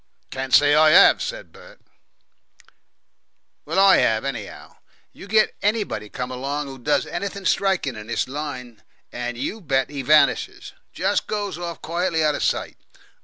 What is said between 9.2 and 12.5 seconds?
you bet, he vanishes. Just goes off quietly out of